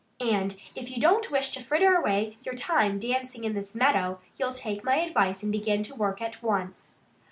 And 0.19 0.59
if 0.73 0.89
you 0.89 0.99
don't 0.99 1.29
wish 1.29 1.51
to 1.51 1.61
fritter 1.61 1.93
away 1.93 2.39
your 2.41 2.55
time 2.55 2.97
dancing 2.97 3.43
in 3.43 3.53
this 3.53 3.75
meadow, 3.75 4.19
you'll 4.35 4.51
take 4.51 4.83
my 4.83 4.95
advice 4.95 5.43
and 5.43 5.51
begin 5.51 5.83
to 5.83 5.93
work 5.93 6.23
at 6.23 6.41
once." 6.41 6.97